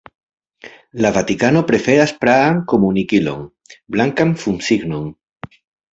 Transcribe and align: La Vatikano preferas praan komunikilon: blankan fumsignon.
La 1.05 1.11
Vatikano 1.17 1.61
preferas 1.67 2.15
praan 2.25 2.63
komunikilon: 2.73 3.47
blankan 3.97 4.37
fumsignon. 4.45 5.09